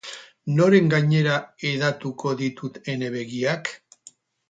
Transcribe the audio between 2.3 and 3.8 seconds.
ditut ene begiak?